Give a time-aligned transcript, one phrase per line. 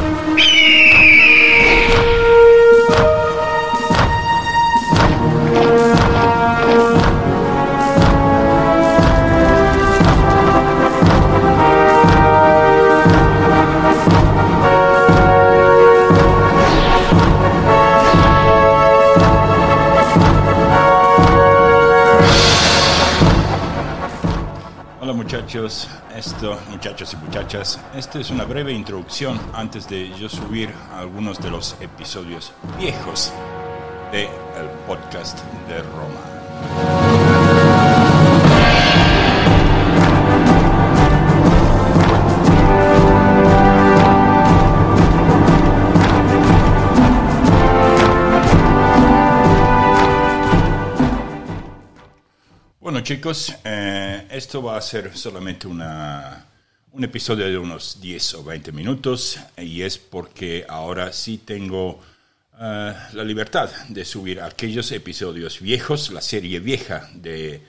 [0.00, 0.89] Música
[26.14, 31.50] esto, muchachos y muchachas, esta es una breve introducción antes de yo subir algunos de
[31.50, 33.32] los episodios viejos
[34.12, 36.40] de el podcast de Roma.
[53.10, 53.99] chicos, eh,
[54.40, 56.46] esto va a ser solamente una,
[56.92, 62.00] un episodio de unos 10 o 20 minutos y es porque ahora sí tengo
[62.58, 67.60] eh, la libertad de subir aquellos episodios viejos, la serie vieja de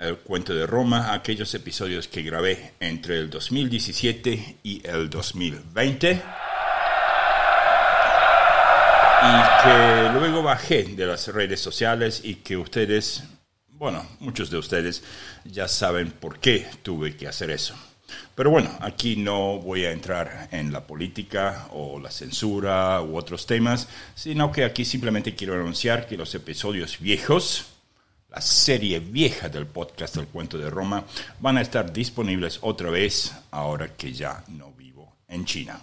[0.00, 6.22] El Cuento de Roma, aquellos episodios que grabé entre el 2017 y el 2020
[9.22, 13.22] y que luego bajé de las redes sociales y que ustedes
[13.80, 15.02] bueno, muchos de ustedes
[15.46, 17.74] ya saben por qué tuve que hacer eso.
[18.34, 23.46] Pero bueno, aquí no voy a entrar en la política o la censura u otros
[23.46, 27.68] temas, sino que aquí simplemente quiero anunciar que los episodios viejos,
[28.28, 31.06] la serie vieja del podcast del cuento de Roma,
[31.38, 35.80] van a estar disponibles otra vez ahora que ya no vivo en China.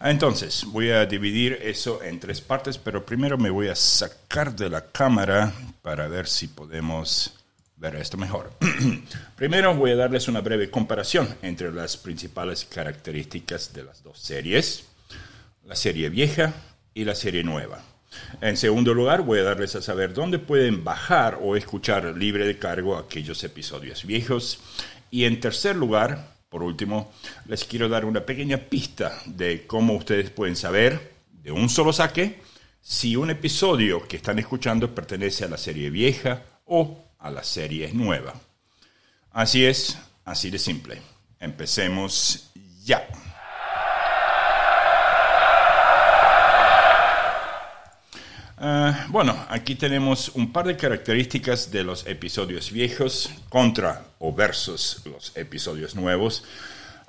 [0.00, 4.68] Entonces, voy a dividir eso en tres partes, pero primero me voy a sacar de
[4.68, 7.34] la cámara para ver si podemos
[7.76, 8.52] ver esto mejor.
[9.36, 14.84] primero voy a darles una breve comparación entre las principales características de las dos series,
[15.64, 16.52] la serie vieja
[16.92, 17.82] y la serie nueva.
[18.40, 22.58] En segundo lugar, voy a darles a saber dónde pueden bajar o escuchar libre de
[22.58, 24.60] cargo aquellos episodios viejos.
[25.10, 27.10] Y en tercer lugar, por último,
[27.46, 32.38] les quiero dar una pequeña pista de cómo ustedes pueden saber de un solo saque
[32.80, 37.92] si un episodio que están escuchando pertenece a la serie vieja o a la serie
[37.92, 38.34] nueva.
[39.32, 41.02] Así es, así de simple.
[41.40, 42.52] Empecemos
[42.84, 43.04] ya.
[48.66, 55.02] Ah, bueno, aquí tenemos un par de características de los episodios viejos contra o versus
[55.04, 56.44] los episodios nuevos.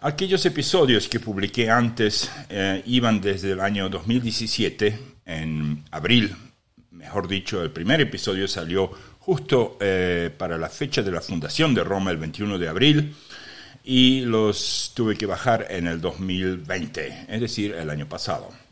[0.02, 6.36] Aquellos episodios que publiqué antes eh, iban desde el año 2017, en abril,
[6.92, 11.86] mejor dicho, el primer episodio salió justo eh, para la fecha de la fundación de
[11.86, 13.16] Roma, el 21 de abril,
[13.82, 18.65] y los tuve que bajar en el 2020, es decir, el año pasado.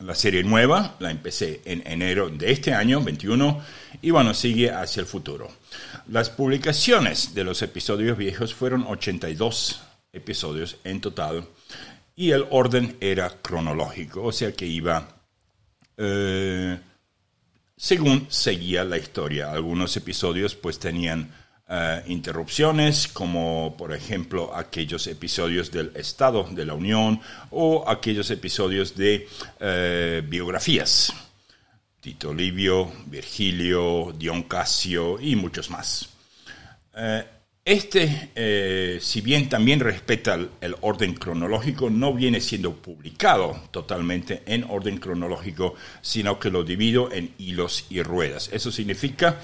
[0.00, 3.62] La serie nueva la empecé en enero de este año, 21,
[4.02, 5.50] y bueno, sigue hacia el futuro.
[6.08, 11.46] Las publicaciones de los episodios viejos fueron 82 episodios en total,
[12.16, 15.08] y el orden era cronológico, o sea que iba
[15.96, 16.78] eh,
[17.76, 19.52] según seguía la historia.
[19.52, 21.30] Algunos episodios pues tenían
[21.66, 28.94] eh, interrupciones, como por ejemplo aquellos episodios del Estado de la Unión o aquellos episodios
[28.94, 29.26] de
[29.60, 31.14] eh, biografías.
[32.02, 36.10] Tito Livio, Virgilio, Dion Casio y muchos más.
[36.96, 37.24] Eh,
[37.64, 44.98] este, si bien también respeta el, orden cronológico, no viene siendo publicado totalmente en orden
[44.98, 48.50] cronológico, sino que lo divido en hilos y ruedas.
[48.52, 49.40] Eso significa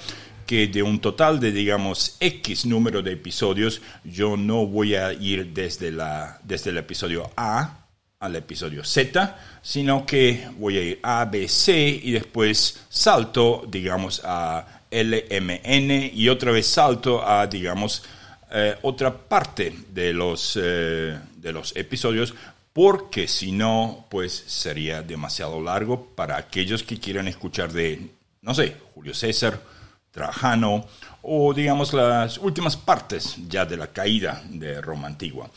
[0.50, 5.54] que de un total de, digamos, X número de episodios, yo no voy a ir
[5.54, 7.86] desde, la, desde el episodio A
[8.18, 14.22] al episodio Z, sino que voy a ir A, B, C y después salto, digamos,
[14.24, 18.02] a L, M, N y otra vez salto a, digamos,
[18.50, 22.34] eh, otra parte de los, eh, de los episodios
[22.72, 28.10] porque si no, pues sería demasiado largo para aquellos que quieran escuchar de,
[28.42, 29.60] no sé, Julio César,
[30.10, 30.86] Trajano
[31.22, 35.50] o digamos las últimas partes ya de la caída de Roma antigua.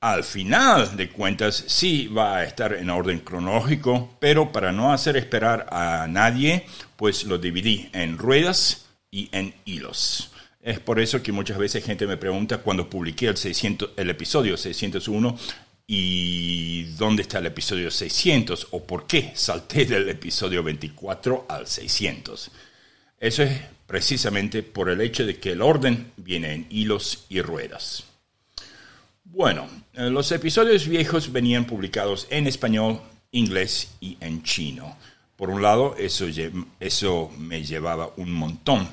[0.00, 5.16] Al final de cuentas sí va a estar en orden cronológico, pero para no hacer
[5.16, 6.66] esperar a nadie,
[6.96, 10.30] pues lo dividí en ruedas y en hilos.
[10.60, 14.56] Es por eso que muchas veces gente me pregunta cuando publiqué el, 600, el episodio
[14.56, 15.38] 601
[15.86, 22.50] y dónde está el episodio 600 o por qué salté del episodio 24 al 600.
[23.18, 28.04] Eso es precisamente por el hecho de que el orden viene en hilos y ruedas.
[29.24, 33.00] Bueno, eh, los episodios viejos venían publicados en español,
[33.32, 34.96] inglés y en chino.
[35.36, 36.26] Por un lado, eso,
[36.80, 38.88] eso me llevaba un montón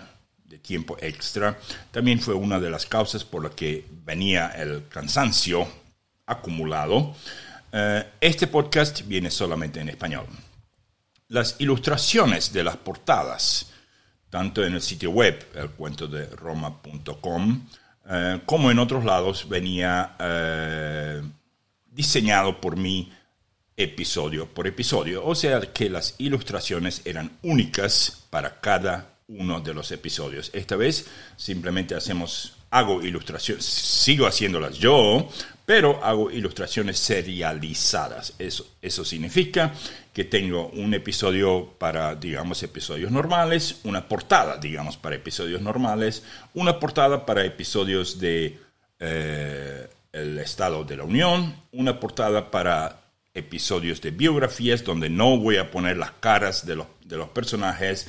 [0.46, 1.58] de tiempo extra.
[1.92, 5.68] También fue una de las causas por las que venía el cansancio
[6.26, 7.16] acumulado.
[7.72, 10.26] Eh, este podcast viene solamente en español.
[11.30, 13.72] Las ilustraciones de las portadas,
[14.34, 17.68] tanto en el sitio web, el cuento de Roma.com,
[18.10, 21.22] eh, como en otros lados, venía eh,
[21.92, 23.14] diseñado por mí
[23.78, 25.24] episodio por episodio.
[25.24, 30.50] O sea que las ilustraciones eran únicas para cada uno de los episodios.
[30.54, 31.06] Esta vez
[31.38, 35.30] simplemente hacemos, hago ilustraciones, sigo haciéndolas yo,
[35.66, 38.34] pero hago ilustraciones serializadas.
[38.38, 39.74] Eso, eso significa
[40.14, 46.24] que tengo un episodio para, digamos, episodios normales, una portada, digamos, para episodios normales,
[46.54, 48.60] una portada para episodios de
[49.00, 53.02] eh, el Estado de la Unión, una portada para
[53.34, 58.08] episodios de biografías donde no voy a poner las caras de los, de los personajes,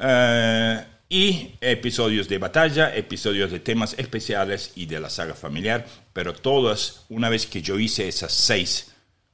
[0.00, 6.32] eh, y episodios de batalla, episodios de temas especiales y de la saga familiar, pero
[6.32, 8.92] todas, una vez que yo hice esas seis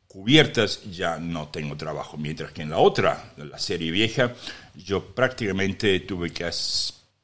[0.08, 4.34] cubiertas, ya no tengo trabajo, mientras que en la otra, la serie vieja,
[4.74, 6.50] yo prácticamente tuve que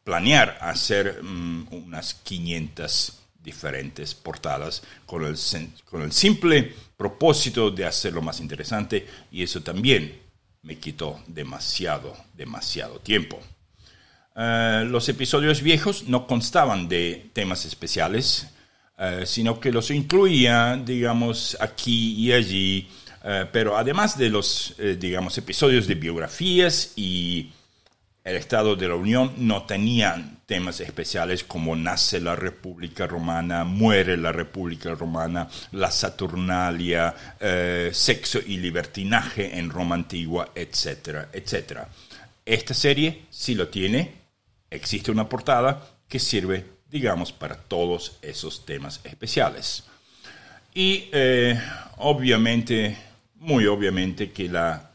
[0.05, 5.37] planear hacer mm, unas 500 diferentes portadas con el,
[5.87, 10.21] con el simple propósito de hacerlo más interesante y eso también
[10.61, 13.41] me quitó demasiado, demasiado tiempo.
[14.35, 18.49] Eh, los episodios viejos no constaban de temas especiales,
[18.99, 22.89] eh, sino que los incluía, digamos, aquí y allí.
[23.25, 27.51] Eh, pero además de los, digamos, episodios de biografías y
[28.25, 34.17] el Estado de la Unión, no tenían temas especiales como nace la República Romana, muere
[34.17, 37.15] la República Romana, la Saturnalia,
[37.93, 41.89] sexo y libertinaje en Roma antigua, etcétera, etcétera.
[42.45, 44.22] Esta serie sí lo tiene,
[44.73, 49.85] existe una portada que sirve, digamos, para todos esos temas especiales.
[50.75, 51.61] Y eh,
[51.99, 52.97] obviamente,
[53.37, 54.91] muy obviamente que, la,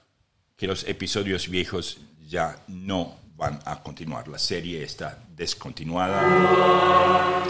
[0.55, 4.27] que los episodios viejos ya no van a continuar.
[4.27, 7.43] La serie está descontinuada.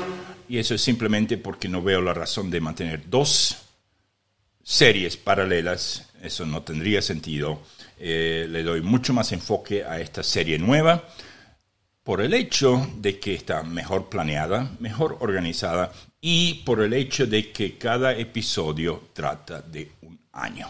[0.49, 3.57] Y eso es simplemente porque no veo la razón de mantener dos
[4.63, 6.09] series paralelas.
[6.21, 7.61] Eso no tendría sentido.
[7.97, 11.03] Eh, le doy mucho más enfoque a esta serie nueva
[12.07, 17.51] por el hecho de que está mejor planeada, mejor organizada y por el hecho de
[17.51, 20.69] que cada episodio trata de un año.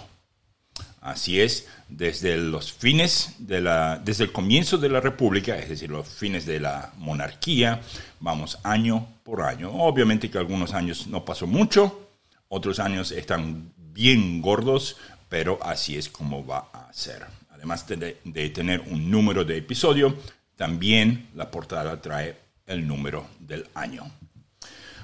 [0.99, 5.91] Así es, desde los fines de la, desde el comienzo de la República, es decir,
[5.91, 7.81] los fines de la monarquía,
[8.19, 9.69] vamos año por año.
[9.71, 12.09] Obviamente que algunos años no pasó mucho,
[12.47, 14.97] otros años están bien gordos,
[15.29, 17.27] pero así es como va a ser.
[17.51, 20.15] Además de, tener un número de episodio,
[20.57, 24.11] también la portada trae el número del año.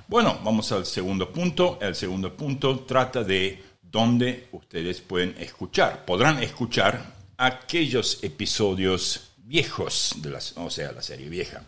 [0.08, 1.78] Bueno, vamos al segundo punto.
[1.80, 6.04] El segundo punto trata de dónde ustedes pueden escuchar.
[6.06, 11.64] Podrán escuchar aquellos episodios viejos, de o sea, la serie vieja.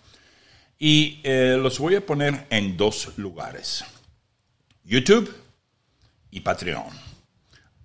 [0.78, 3.86] Y eh, los voy a poner en dos lugares.
[4.84, 5.34] YouTube
[6.32, 6.90] y Patreon.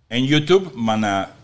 [0.08, 1.34] En YouTube van a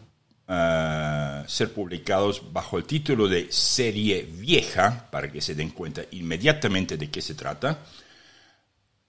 [1.46, 7.10] ser publicados bajo el título de serie vieja, para que se den cuenta inmediatamente de
[7.10, 7.80] qué se trata.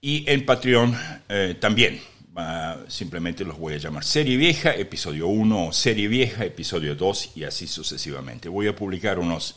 [0.00, 0.96] Y en Patreon
[1.28, 2.00] eh, también,
[2.86, 7.66] simplemente los voy a llamar serie vieja, episodio 1, serie vieja, episodio 2 y así
[7.66, 8.48] sucesivamente.
[8.48, 9.56] Voy a publicar unos,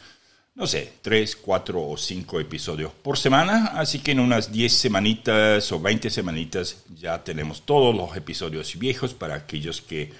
[0.55, 5.71] no sé, 3, 4 o 5 episodios por semana, así que en unas 10 semanitas
[5.71, 10.11] o 20 semanitas ya tenemos todos los episodios viejos para aquellos que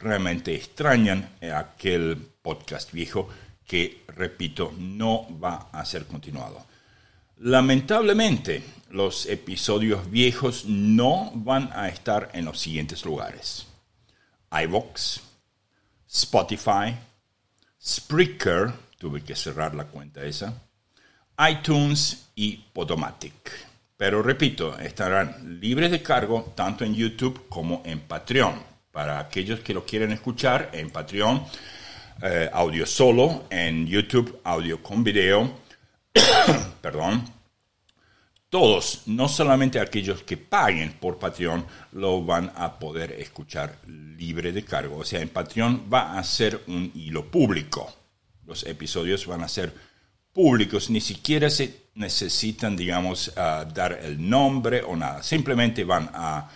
[0.00, 3.28] realmente extrañan aquel podcast viejo
[3.66, 6.66] que, repito, no va a ser continuado.
[7.36, 13.66] Lamentablemente, los episodios viejos no van a estar en los siguientes lugares.
[14.50, 15.20] iVox,
[16.08, 16.96] Spotify,
[17.80, 20.52] Spreaker, tuve que cerrar la cuenta esa,
[21.48, 23.68] iTunes y Podomatic.
[23.96, 29.74] Pero repito, estarán libres de cargo tanto en YouTube como en Patreon para aquellos que
[29.74, 31.44] lo quieren escuchar en Patreon,
[32.22, 35.60] eh, audio solo, en YouTube, audio con video.
[36.80, 37.24] Perdón.
[38.50, 44.64] Todos, no solamente aquellos que paguen por Patreon, lo van a poder escuchar libre de
[44.64, 44.98] cargo.
[44.98, 47.94] O sea, en Patreon va a ser un hilo público.
[48.44, 49.72] Los episodios van a ser
[50.32, 55.22] públicos, ni siquiera se necesitan, digamos, dar el nombre o nada.
[55.22, 56.50] Simplemente van a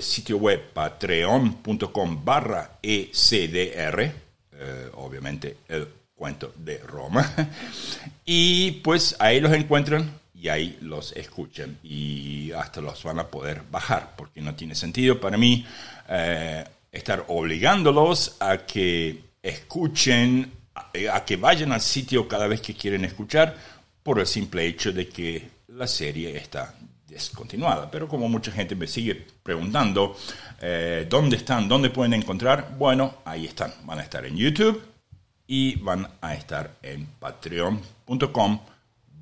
[0.00, 7.34] sitio web patreon.com barra ECDR, eh, obviamente el cuento de Roma,
[8.24, 13.62] y pues ahí los encuentran y ahí los escuchan y hasta los van a poder
[13.70, 15.66] bajar, porque no tiene sentido para mí
[16.08, 20.52] eh, estar obligándolos a que escuchen,
[21.12, 23.56] a que vayan al sitio cada vez que quieren escuchar,
[24.02, 26.74] por el simple hecho de que la serie está
[27.12, 27.90] descontinuada.
[27.90, 30.16] Pero como mucha gente me sigue preguntando
[30.60, 33.72] eh, dónde están, dónde pueden encontrar, bueno, ahí están.
[33.84, 34.82] Van a estar en YouTube
[35.46, 38.60] y van a estar en patreon.com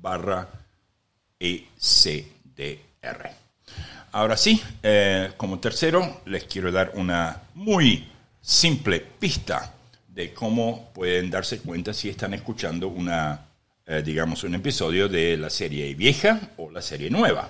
[0.01, 0.47] barra
[1.39, 3.29] ECDR.
[4.13, 8.07] Ahora sí, eh, como tercero, les quiero dar una muy
[8.41, 9.73] simple pista
[10.07, 13.45] de cómo pueden darse cuenta si están escuchando una,
[13.85, 17.49] eh, digamos, un episodio de la serie vieja o la serie nueva.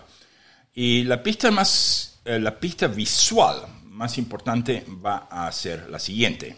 [0.73, 6.55] Y la pista más, eh, la pista visual más importante va a ser la siguiente.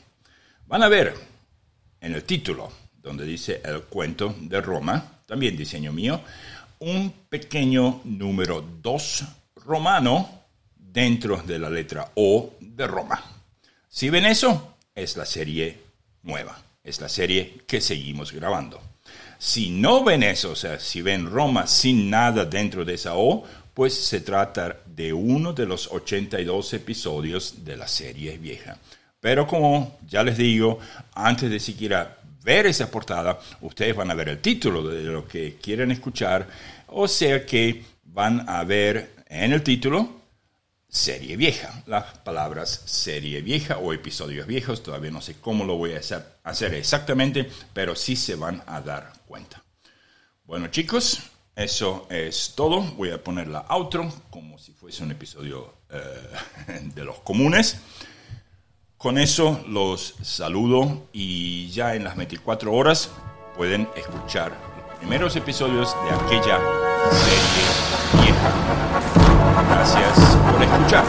[0.67, 1.13] Van a ver
[2.00, 6.22] en el título, donde dice el cuento de Roma, también diseño mío,
[6.79, 9.24] un pequeño número 2
[9.65, 10.43] romano
[10.75, 13.22] dentro de la letra O de Roma.
[13.89, 15.79] Si ven eso, es la serie
[16.22, 18.82] nueva, es la serie que seguimos grabando.
[19.38, 23.43] Si no ven eso, o sea, si ven Roma sin nada dentro de esa O,
[23.74, 28.77] pues se trata de uno de los 82 episodios de la serie vieja.
[29.20, 30.80] Pero como ya les digo,
[31.13, 35.56] antes de siquiera ver esa portada, ustedes van a ver el título de lo que
[35.56, 36.48] quieren escuchar,
[36.88, 40.24] o sea que van a ver en el título
[40.89, 41.84] serie vieja.
[41.88, 46.74] Las palabras serie vieja o episodios viejos, todavía no sé cómo lo voy a hacer,
[46.75, 49.63] exactamente, pero sí se van a dar cuenta.
[50.46, 51.20] Bueno chicos,
[51.55, 52.81] eso es todo.
[52.81, 57.79] Voy a poner la outro como si fuese un episodio eh, de los comunes.
[58.98, 63.12] Con eso los saludo y ya en las 24 horas
[63.55, 64.57] pueden escuchar
[64.88, 66.60] los primeros episodios de aquella
[67.12, 68.51] serie vieja.
[69.69, 71.03] Gracias por escuchar.